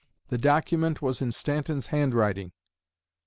The 0.29 0.39
document 0.39 1.03
was 1.03 1.21
in 1.21 1.31
Stanton's 1.31 1.85
handwriting. 1.93 2.53